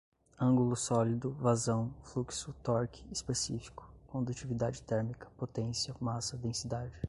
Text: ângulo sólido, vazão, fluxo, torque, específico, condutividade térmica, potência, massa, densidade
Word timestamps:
ângulo 0.39 0.75
sólido, 0.75 1.29
vazão, 1.33 1.93
fluxo, 2.01 2.51
torque, 2.63 3.05
específico, 3.11 3.87
condutividade 4.07 4.81
térmica, 4.81 5.27
potência, 5.37 5.95
massa, 6.01 6.35
densidade 6.35 6.91